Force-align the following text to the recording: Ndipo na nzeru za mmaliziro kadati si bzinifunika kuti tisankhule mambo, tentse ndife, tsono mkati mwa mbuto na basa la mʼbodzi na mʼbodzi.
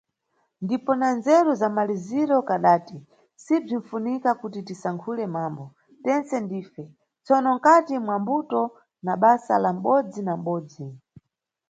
Ndipo 0.63 0.91
na 1.01 1.09
nzeru 1.17 1.51
za 1.59 1.67
mmaliziro 1.69 2.35
kadati 2.49 2.97
si 3.43 3.53
bzinifunika 3.63 4.29
kuti 4.41 4.59
tisankhule 4.67 5.23
mambo, 5.35 5.65
tentse 6.03 6.35
ndife, 6.45 6.83
tsono 7.25 7.49
mkati 7.55 7.95
mwa 8.05 8.17
mbuto 8.21 8.61
na 9.05 9.13
basa 9.21 9.53
la 9.63 9.71
mʼbodzi 9.77 10.21
na 10.27 10.33
mʼbodzi. 10.37 10.85